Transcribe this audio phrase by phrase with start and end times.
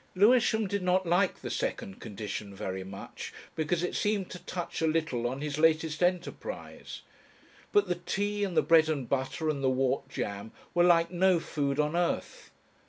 [0.15, 4.87] Lewisham did not like the second condition very much, because it seemed to touch a
[4.87, 7.03] little on his latest enterprise.
[7.71, 11.39] But the tea and the bread and butter and the whort jam were like no
[11.39, 12.49] food on earth.